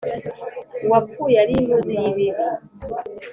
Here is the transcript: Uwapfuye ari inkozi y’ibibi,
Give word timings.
Uwapfuye 0.85 1.35
ari 1.43 1.53
inkozi 1.59 1.91
y’ibibi, 2.01 2.45